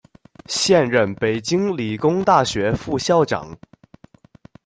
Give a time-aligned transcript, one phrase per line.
[0.47, 3.47] 现任北京理工大学副校长。